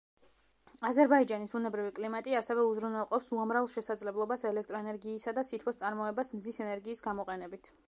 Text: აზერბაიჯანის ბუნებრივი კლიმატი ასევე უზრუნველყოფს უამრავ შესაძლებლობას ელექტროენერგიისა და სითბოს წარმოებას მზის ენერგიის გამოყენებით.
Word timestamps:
აზერბაიჯანის 0.87 1.51
ბუნებრივი 1.55 1.91
კლიმატი 1.99 2.33
ასევე 2.39 2.63
უზრუნველყოფს 2.69 3.29
უამრავ 3.37 3.69
შესაძლებლობას 3.75 4.47
ელექტროენერგიისა 4.55 5.37
და 5.39 5.47
სითბოს 5.51 5.81
წარმოებას 5.83 6.37
მზის 6.39 6.61
ენერგიის 6.67 7.07
გამოყენებით. 7.11 7.75